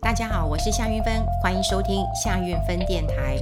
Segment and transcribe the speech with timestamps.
[0.00, 3.38] 大家好，我是夏云芬，欢迎收听夏云芬电台。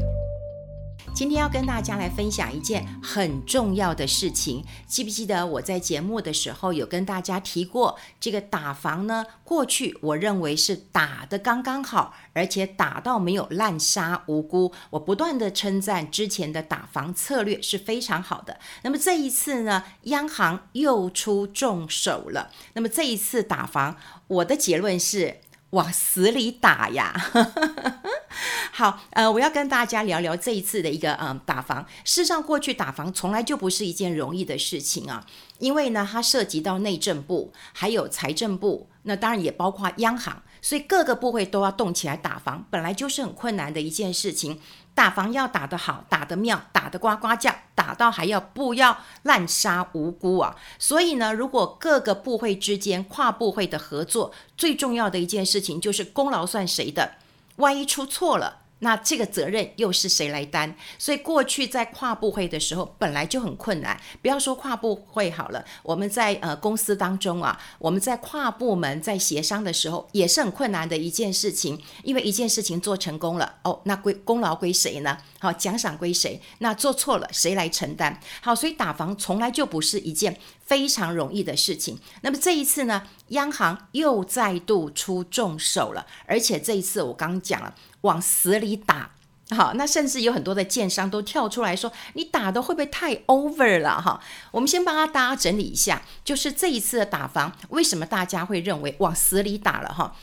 [1.15, 14.73] 今天要跟大家来分享一件很重要的事情，记不记得我在节目的时候有跟大家提过，这个打房呢，过去我认为是打得刚刚好，而且打到没有滥杀无辜。
[14.91, 18.59] 我不断地称赞之前的打房策略是非常好的。
[18.83, 22.51] 那么这一次呢，央行又出重手了。
[22.73, 23.97] 那么这一次打房，
[24.27, 25.43] 我的结论是
[25.75, 27.13] 往死里打呀。
[28.73, 31.87] 好，呃，我要跟大家聊聊这一次的一个嗯、打房。
[32.05, 35.25] 事实上，过去打房从来就不是一件容易的事情啊，
[35.59, 44.59] 因为呢，它涉及到内政部，还有财政部，那当然也包括央行，所以各个部会都要动起来打防，本来就是很困难的一件事情。
[44.95, 50.57] 打防要打得好，打得妙，打得呱呱叫，打到还要不要滥杀无辜啊！
[50.79, 57.17] 所以呢，如果各个部会之间跨部会的合作，最重要的一件事情就是功劳算谁的。
[57.57, 60.71] 万一出错了，那这个责任又是谁来担？
[60.99, 75.17] 所以过去在跨部会的时候本来就很困难，不要说跨部会好了，我们在呃公司当中啊，我们在跨部门在协商的时候也是很困难的一件事情，因为一件事情做成功了，哦，那归功劳归谁呢？
[75.41, 76.39] 好，奖赏归谁？
[76.59, 78.21] 那做错了谁来承担？
[78.43, 81.99] 好，所以打房从来就不是一件非常容易的事情。
[82.23, 89.11] 那么这一次呢，央行又再度出重手了，而且这一次我刚讲了，往死里打。
[89.51, 94.19] 好，那甚至有很多的建商都跳出来说：“你打的会不会太 over 了？”哈，
[94.51, 99.93] 我们先帮大家整理一下，就是这一次的打房，为什么大家会认为往死里打了？
[99.93, 100.17] 哈，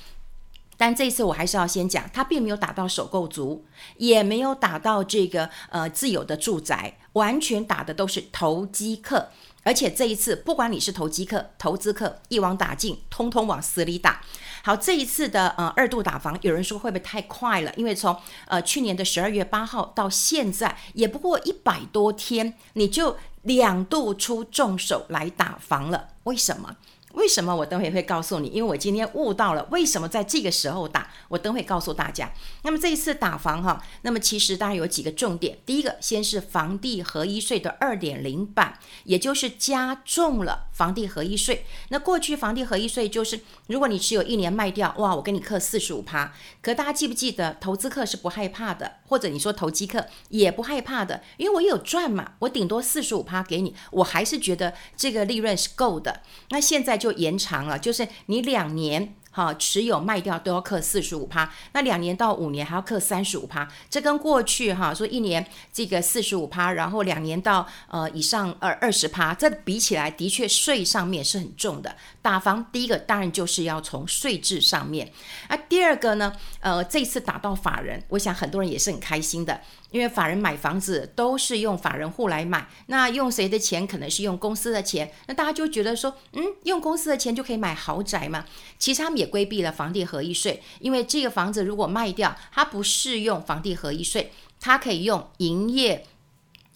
[0.75, 3.64] 但这一次我还是要先讲，它并没有打到首购族，
[3.97, 9.30] 也没有打到这个呃自有的住宅，完全打的都是投机客。
[9.64, 14.22] 而且这一次，不管你是投机客、投资客，一网打尽，通通往死里打。
[14.64, 17.72] 好，这一次的呃二度打房，有人说会不会太快了？
[17.76, 18.16] 因为从
[18.48, 26.75] 呃去年的十二月八号到现在，也不过一百多天，你就两度出重手来打房了，为什么？
[27.14, 28.48] 为什么我等会会告诉你？
[28.50, 32.32] 因为我今天悟到了为什么在这个时候打，我等会告诉大家。
[32.64, 35.58] 那么这一次打房哈，那么其实大家有几个重点。
[35.66, 41.66] 第一个，先是房地合一税的二点零版，也就是加重了房地合一税。
[41.90, 46.34] 那过去房地合一税就是，如果你持有一年卖掉，哇，我给你刻四十五趴。
[46.62, 56.22] 可大家记不记得，投资客是不害怕的，或者你说投机客也不害怕的，因为我有赚嘛，我顶多四十五趴给你，我还是觉得这个利润是够的。
[56.52, 57.02] 那现在。
[57.02, 71.96] 就延长了，就是你两年哈持有卖掉都要课四十五趴，那两年到五年还要课三十五趴，这跟过去哈说一年这个四十五趴，然后两年到呃以上二二十趴，这比起来的确税上面是很重的。
[72.22, 75.12] 打房第一个当然就是要从税制上面，
[75.50, 79.62] 那第二个呢，呃这次打到法人，我想很多人也是很开心的。
[79.91, 83.85] 因为法人买房子都是用法人户来买，那用谁的钱？
[83.85, 85.12] 可能是用公司的钱。
[85.28, 88.46] 那大家就觉得说，嗯，用公司的钱就可以买豪宅嘛？
[88.80, 96.06] 其实他们也规避了房地合一税，因为这个房子如果卖掉，它不适用房地合一税，它可以用营业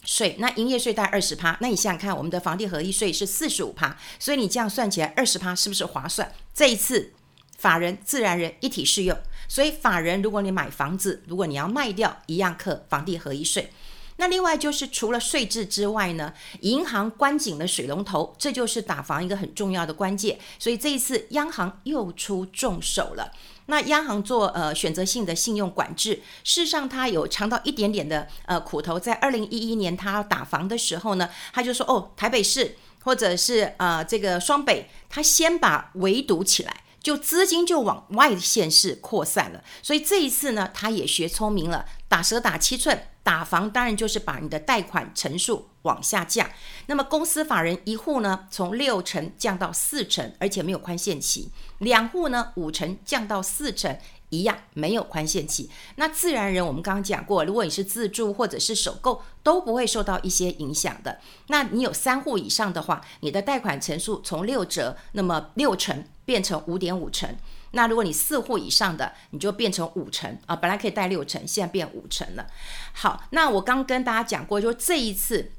[0.04, 0.36] 税。
[0.38, 6.30] 那营业税大概二十趴，那你想想看，我们的房地合一税是四十五趴，所以你这样算起来二十趴是不是划算？
[6.52, 7.12] 这一次
[7.56, 9.16] 法人、自然人一体适用。
[9.48, 13.70] 所以法人，如果你买房子，如果你要卖掉，一样课房地合一税。
[14.18, 20.38] 那另外就是除了税制之外呢，银行关紧了水龙头，这就是打房一个很重要的关键。
[20.58, 23.30] 所以这一次央行又出重手了。
[23.66, 26.14] 那央行做呃选择性的信用管制，
[26.44, 28.98] 事实上它有尝到一点点的呃苦头。
[28.98, 36.84] 在二零一一年它打房的时候呢，他就说哦，台北市或者是呃这个双北，他先把围堵起来。
[37.06, 46.50] 就资金就往外的县市扩散了，所以这一次呢，他也学聪明了，打蛇打七寸，打房当然就是把你的贷款成数往下降。
[46.86, 51.48] 那么公司法人一户呢，从六成降到四成，而且没有宽限期；
[51.78, 53.96] 两户呢，五成降到四成。
[54.30, 61.20] 一样没有宽限期，那自然人我们刚刚讲过，如果你是自住或者是首购，都不会受到一些影响的。
[61.46, 67.36] 那你有三户以上的话，你的贷款成数从六折，那么六成变成五点五成。
[67.70, 72.46] 那如果你四户以上的，你就变成五成啊，本来可以贷六成，现在变五成了。
[72.94, 75.52] 好，那我刚跟大家讲过，就这一次。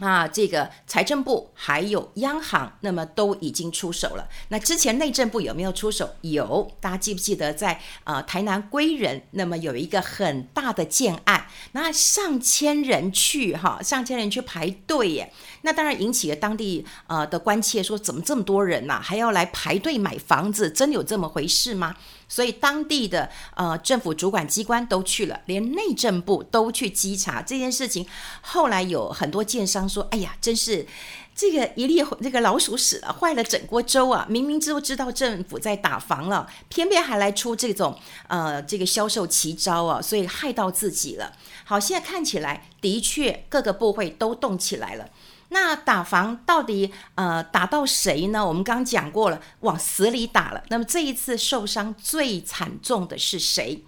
[0.00, 4.26] 啊，这个财政部还有央行，那么都已经出手了。
[4.48, 6.08] 那之前内政部有没有出手？
[6.22, 15.32] 有，大家记不记得在呃台南归仁，那么有一个很大的建案，那上千人去哈，上千人去排队耶。
[15.62, 20.70] 那当然引起了当地呃的关切，说怎么这么多人呐、还要来排队买房子？
[20.70, 21.94] 真有这么回事吗？
[22.30, 28.06] 所以当地的呃政府主管机关都去了，连内政部都去稽查这件事情。
[28.40, 30.86] 后来有很多建商说：“哎呀，真是。”
[31.32, 34.26] 这个一粒这个老鼠屎了，坏了整锅粥啊！
[34.28, 37.98] 明明知知道政府在打房了，偏偏还来出这种
[38.28, 41.32] 呃这个销售奇招啊，所以害到自己了。
[41.64, 45.08] 好，现在看起来的确各个部会都动起来了。
[45.50, 48.44] 那打房到底呃打到谁呢？
[48.44, 50.64] 我们刚讲过了，往死里打了。
[50.70, 53.84] 那么这一次受伤最惨重的是谁？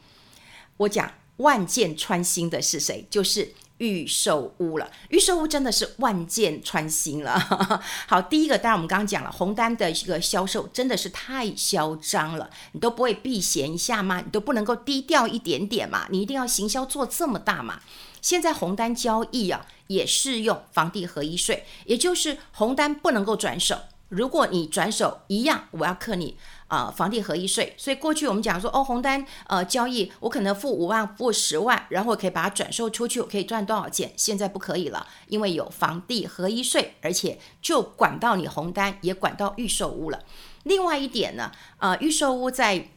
[0.77, 3.07] 我讲万箭穿心的是谁？
[3.11, 3.55] 就是。
[3.79, 7.37] 预售屋了，预售屋真的是万箭穿心了。
[8.07, 14.23] 好，第一个，当然我们刚刚讲了，红单的一个销售真的是太嚣张了，你都不会避嫌一下吗？
[14.25, 16.07] 你都不能够低调一点点嘛？
[16.11, 17.81] 你一定要行销做这么大嘛？
[18.23, 23.77] 现在红单交易啊，也适用房地合一税，也就是红单不能够转手。
[24.09, 26.37] 如果你转手一样，我要课你
[26.69, 27.75] 啊、房地合一税。
[27.79, 34.13] 所以过去我们讲说，哦，红单呃交易，我可能付五万，付十万，然后我可以把它转售出去，我可以赚多少钱？
[34.17, 40.23] 现在不可以了，因为有房地合一税，而且就管到你红单，也管到预售屋了。
[40.65, 42.92] 另外一点呢，呃，预售屋在。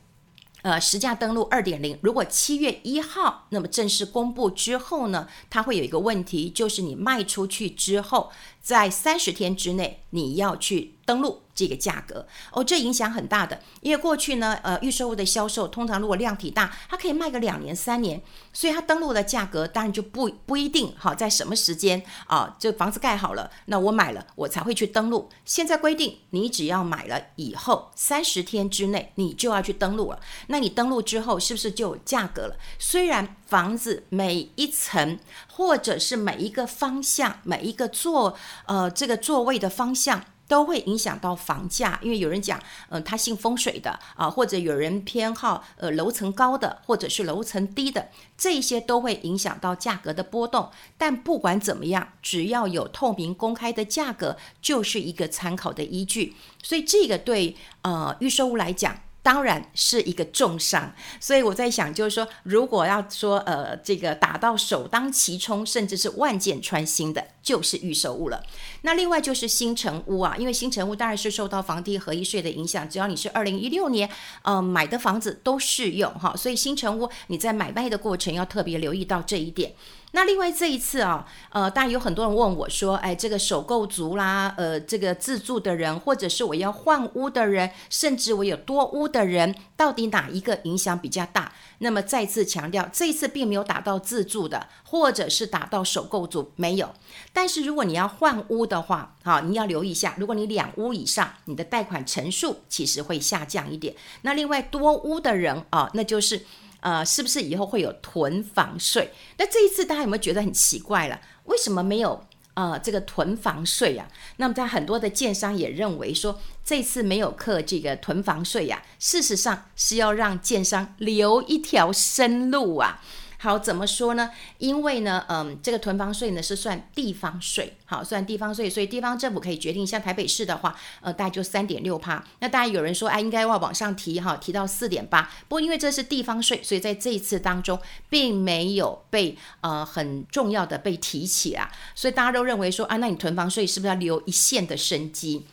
[0.65, 8.31] 呃，实价登录二点零，如果七月一号那么正式公布之后呢，它会有一个问题，就是你卖出去之后，
[8.63, 11.42] 在三十天之内你要去登录。
[11.56, 18.22] 这个价格哦，这影响很大的，因为过去呢，呃，预售屋的销售通常如果量体大，它可以卖个两年三年，
[18.52, 25.30] 所以它登录的价格当然就不不一定好，在什么时间啊，这房子盖好了，那我买了我才会去登录。
[25.46, 32.57] 现在规定，你只要买了以后三十天之内你就要去登录了，那你登录之后是不是就有价格了？
[32.78, 35.18] 虽然房子每一层
[35.48, 38.36] 或者是每一个方向每一个座
[38.66, 40.22] 呃这个座位的方向。
[40.47, 42.57] 都会影响到房价，因为有人讲，
[42.89, 50.69] 嗯、呃，他信风水的啊，或者有人偏好呃楼层高的，或者是楼层低的，这些都会影响到价格的波动。
[50.97, 56.36] 但不管怎么样，只要有透明公开的价格，就是一个参考的依据。
[56.62, 59.05] 所以这个对呃预售屋来讲。
[59.25, 68.44] 当然是一个重伤，所以我在想，就是说，如果要说，呃，这个打到首当其冲，甚至是万箭穿心的，就是预售屋了。
[68.83, 74.07] 那另外就是新城屋啊，因为新城屋当然是受到房地合一税的影响，只要你是二零一六年，
[74.44, 79.74] 呃，买的房子都适用哈，所以新城屋你在买卖的过程要特别留意到这一点。
[80.15, 91.51] 那另外这一次啊，呃，当然有很多人问我说，哎，这个首购族啦，呃，这个自住的人，或者是我要换屋的人，甚至我有多屋的人，到底哪一个影响比较大？
[91.79, 96.89] 那么再次强调，这一次并没有打到自住的，或者是打到首购族，没有。
[97.33, 103.94] 但是如果你要换屋的话，好，你要留意一下，如果你两屋以上，你的贷款成数其实会下降一点。
[104.21, 106.45] 那另外多屋的人啊，那就是。
[106.85, 109.11] 呃，是不是以后会有囤房税？
[109.39, 111.19] 那这一次大家有没有觉得很奇怪了？
[111.45, 112.23] 为什么没有
[112.53, 114.07] 呃这个囤房税呀？
[114.37, 123.01] 那么在很多的建商也认为说，这次没有课这个囤房税呀，事实上是要让建商留一条生路啊。
[123.37, 124.31] 好，怎么说呢？
[124.57, 132.23] 因为呢，嗯，这个囤房税呢是算地方税，好，算地方税，所以地方政府可以决定，像台北市的话，呃，大概就三点六趴。
[132.39, 135.30] 那当然有人说，哎，应该要往上提，哈，提到四点八。
[135.47, 141.71] 不过因为这是地方税，所以在这一次当中，并没有被呃很重要的被提起啊。
[141.94, 145.45] 所以大家都认为说，啊，那你囤房税是不是要留一线的生机？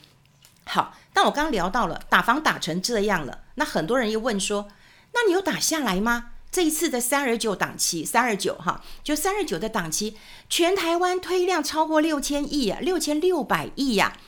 [0.65, 4.69] 好，但我刚刚聊到了打房打成这样了，那很多人又问说，
[5.13, 6.31] 那你有打下来吗？
[6.53, 10.15] 这一次的三二九档期，三二九哈，就三二九的档期，
[10.51, 14.19] 全台湾推量超过六千亿啊，六千六百亿呀。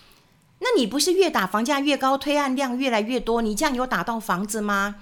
[0.61, 4.97] 那你不是越打房价越高，推案量越来越多，你这样有打到房子吗？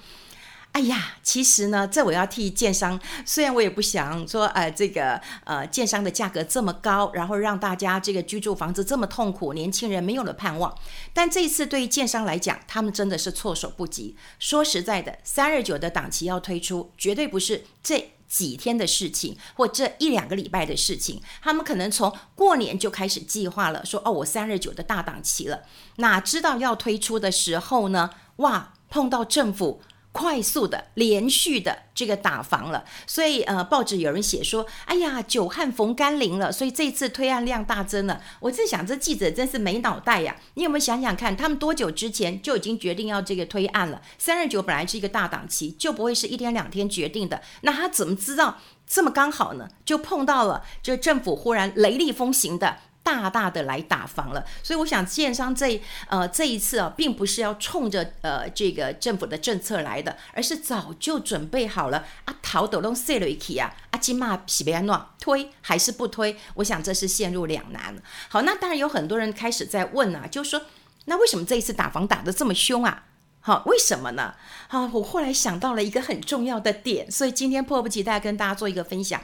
[0.72, 10.74] 哎呀，其实呢，这我要替建商，虽然我也不想说，呃，这个呃，建商的价格这么高，然后让大家这个居住房子这么痛苦，年轻人没有了盼望。
[11.12, 14.16] 但这一次对于建商来讲，他们真的是措手不及。
[14.38, 21.20] 说实在的，三二九的档期要推出，绝对不是这几天的事情，或这一两个礼拜的事情。
[21.42, 25.64] 他们可能从过年就开始计划了，说哦，我三二九的大档期了，
[25.96, 28.08] 哪知道要推出的时候呢？
[28.36, 29.82] 哇，碰到政府。
[30.12, 38.20] 快速的、连续的这个打房了，所以呃，报纸有人写说：“哎呀，久旱逢甘霖了。”所以这次推案量大增了。
[38.40, 40.36] 我在想，这记者真是没脑袋呀！
[40.54, 44.02] 你有没有想想看，他们多久之前就已经决定要这个推案了？
[44.18, 47.40] 三二九本来是一个大档期，就不会是一天两天决定的。
[47.62, 49.66] 那他怎么知道这么刚好呢？
[49.86, 54.44] 就碰到了，这政府忽然雷厉风行的大大的来打房了。
[54.62, 66.36] 所以我想，建商这呃这一次啊，并不是要冲着呃这个政府的政策来的，而是早就准备好了啊，逃都拢塞了一起啊，啊，今嘛是要安诺推还是不推？
[66.54, 67.94] 我想这是陷入两难。
[68.28, 70.62] 好，那当然有很多人开始在问啊，就说，
[71.06, 73.04] 那为什么这一次打房打得这么凶啊？
[73.40, 74.34] 好，为什么呢？
[74.68, 79.20] 好，我后来想到了一个很重要的点，所以今天迫不及待跟大家做一个分享。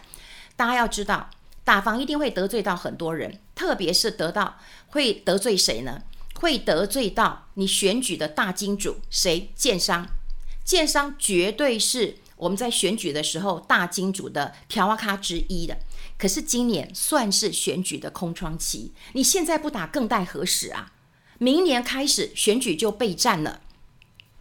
[0.57, 1.31] 大家要知道，
[1.69, 4.57] 打房一定会得罪到很多人，特别是得到
[4.87, 6.01] 会得罪谁呢？
[6.37, 9.53] 会得罪到你选举的大金主，谁？
[9.55, 10.09] 建商。
[10.65, 15.77] 建商绝对是我们在选举的时候大金主的条卡之一的。
[16.17, 20.93] 可是今年算是选举的空窗期，你现在不打更待何时啊？
[21.37, 23.61] 明年开始选举就备战了。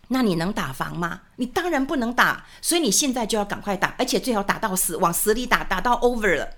[0.07, 1.24] 那你能打房吗？
[1.36, 6.57] 你当然不能打，所以你现在就要赶快打，而且最好打到死，往死里打，打到 over 了，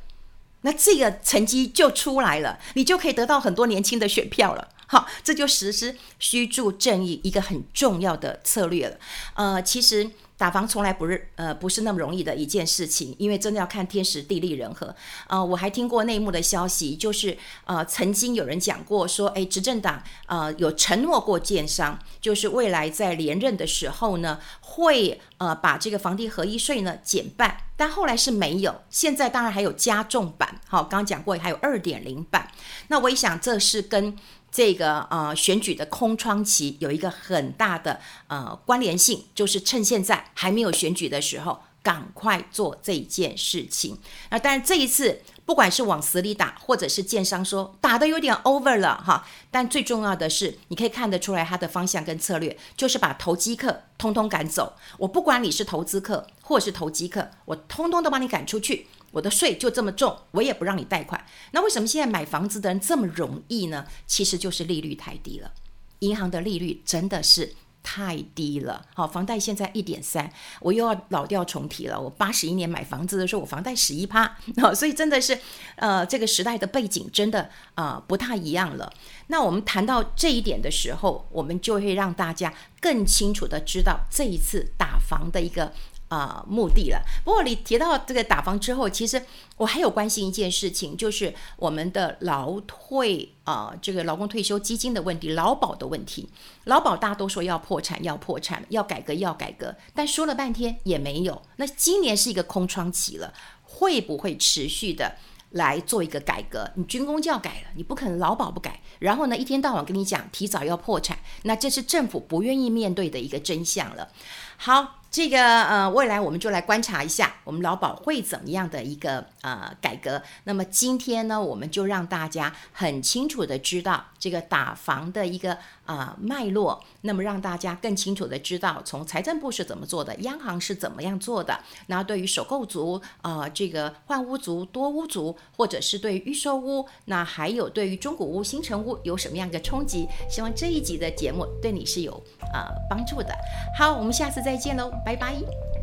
[0.62, 4.68] 那这个成绩就出来了，你就可以得到很多年轻的选票了。
[4.88, 8.98] 好，这就实施虚筑正义一个很重要的策略了。
[9.36, 10.10] 呃，其实。
[10.40, 14.96] 打房从来不是呃不是那么容易的一件事情，因为真的要看天时地利人和。
[15.28, 28.84] 呃，我还听过内幕的消息，就是呃曾经有人讲过说，诶，执政党呃有承诺过建商，就是未来在连任的时候呢，会呃把这个房地合一税呢减半，但后来是没有。
[28.90, 32.50] 现在当然还有加重版，好，刚刚讲过还有二点零版。
[32.88, 34.18] 那我一想，这是跟。
[34.52, 43.98] 这个呃选举的空窗期有一个很大的呃关联性，就是趁现在还没有选举的时候，赶快做这件事情。
[44.30, 54.76] 那当然这一次不管是往死里打，或者是建商说打得有点 over 了哈，但最重要的是你可以看得出来他的方向跟策略，就是把投机客通通赶走。
[54.98, 58.88] 我不管你是投资客或是投机客，我通通都把你赶出去。
[59.12, 61.26] 我的税就这么重，我也不让你贷款。
[61.52, 63.86] 那为什么现在买房子的人这么容易呢？
[64.06, 65.52] 其实就是利率太低了，
[66.00, 68.86] 银行的利率真的是太低了。
[68.94, 72.00] 好，房贷现在一点三，我又要老调重提了。
[72.00, 75.40] 我八十一年买房子的时候，我房贷十一趴，好，所以真的是，
[75.78, 78.92] 呃，这个时代的背景真的啊，不太一样了。
[79.28, 85.74] 那我们谈到这一点的时候，我们就会让大家更清楚的知道这一次打房的一个。
[86.10, 87.02] 啊、目的了。
[87.24, 89.24] 不过你提到这个打房之后，其实
[89.58, 96.28] 我还有关心一件事情，就是我们的劳退啊、这个劳工退休基金的问题，劳保的问题。
[96.66, 101.42] 劳保大家都说要破产，要破产，要改革，要改革，但说了半天也没有。
[101.58, 105.16] 那今年是一个空窗期了，会不会持续的
[105.52, 106.72] 来做一个改革？
[106.76, 108.82] 你军工就要改了，你不可能劳保不改。
[108.98, 114.10] 然后呢，一天到晚跟你讲提早要破产，那这是政府不愿意面对的一个真相了。
[114.58, 114.96] 好。
[115.12, 120.22] 这个呃，未来我们就来观察一下，我们劳保会怎么样的一个呃改革。
[120.44, 126.84] 那么今天呢，我们就让大家很清楚的知道这个打房的一个呃脉络。
[127.02, 131.58] 那么让大家更清楚的知道，从财政部是怎么做的，央行是怎么样做的。
[131.88, 140.08] 那对于首购族、呃这个换屋族、多屋族，或者是对于预售屋，那还有对于中古屋、新城屋有什么样的冲击？
[140.30, 142.12] 希望这一集的节目对你是有
[142.54, 143.34] 呃帮助的。
[143.78, 144.92] 好，我们下次再见喽。
[145.06, 145.79] 拜拜。